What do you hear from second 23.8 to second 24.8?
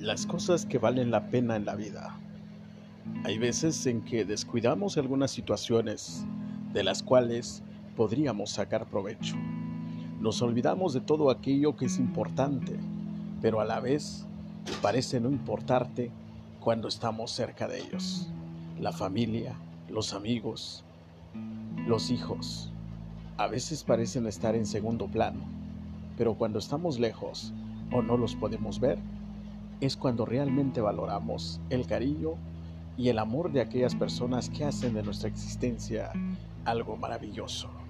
parecen estar en